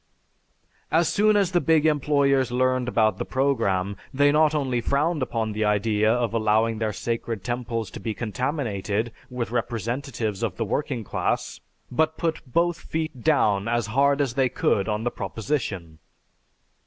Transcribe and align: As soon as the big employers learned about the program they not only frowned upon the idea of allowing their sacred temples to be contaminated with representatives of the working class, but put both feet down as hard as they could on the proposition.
As 0.89 1.07
soon 1.09 1.35
as 1.37 1.51
the 1.51 1.61
big 1.61 1.85
employers 1.85 2.51
learned 2.51 2.87
about 2.87 3.19
the 3.19 3.23
program 3.23 3.95
they 4.11 4.31
not 4.31 4.55
only 4.55 4.81
frowned 4.81 5.21
upon 5.21 5.51
the 5.51 5.63
idea 5.63 6.11
of 6.11 6.33
allowing 6.33 6.79
their 6.79 6.91
sacred 6.91 7.43
temples 7.43 7.91
to 7.91 7.99
be 7.99 8.15
contaminated 8.15 9.11
with 9.29 9.51
representatives 9.51 10.41
of 10.41 10.57
the 10.57 10.65
working 10.65 11.03
class, 11.03 11.59
but 11.91 12.17
put 12.17 12.41
both 12.51 12.79
feet 12.79 13.21
down 13.23 13.67
as 13.67 13.85
hard 13.93 14.21
as 14.21 14.33
they 14.33 14.49
could 14.49 14.89
on 14.89 15.03
the 15.03 15.11
proposition. 15.11 15.99